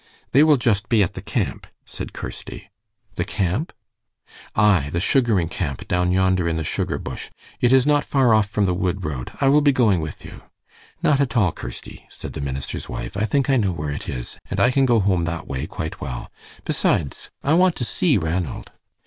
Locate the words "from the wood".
8.49-9.05